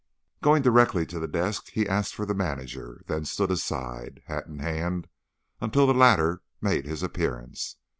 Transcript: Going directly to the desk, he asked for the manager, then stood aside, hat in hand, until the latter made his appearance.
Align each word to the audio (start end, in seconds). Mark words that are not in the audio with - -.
Going 0.41 0.63
directly 0.63 1.05
to 1.05 1.19
the 1.19 1.27
desk, 1.27 1.69
he 1.73 1.87
asked 1.87 2.15
for 2.15 2.25
the 2.25 2.33
manager, 2.33 3.03
then 3.05 3.23
stood 3.23 3.51
aside, 3.51 4.23
hat 4.25 4.47
in 4.47 4.57
hand, 4.57 5.07
until 5.61 5.85
the 5.85 5.93
latter 5.93 6.41
made 6.59 6.87
his 6.87 7.03
appearance. 7.03 7.75